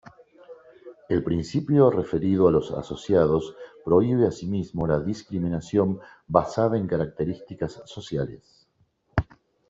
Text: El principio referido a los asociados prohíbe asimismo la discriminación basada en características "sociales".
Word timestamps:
El 1.09 1.23
principio 1.23 1.91
referido 1.91 2.47
a 2.47 2.51
los 2.51 2.71
asociados 2.71 3.55
prohíbe 3.85 4.25
asimismo 4.25 4.87
la 4.87 4.99
discriminación 4.99 5.99
basada 6.27 6.75
en 6.79 6.87
características 6.87 7.83
"sociales". 7.85 8.67